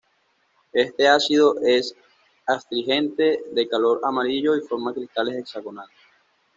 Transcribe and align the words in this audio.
Este 0.73 1.07
ácido 1.07 1.57
es 1.61 1.93
astringente, 2.47 3.43
de 3.51 3.69
color 3.69 4.01
amarillo 4.03 4.55
y 4.55 4.61
forma 4.61 4.95
cristales 4.95 5.35
hexagonales. 5.37 5.95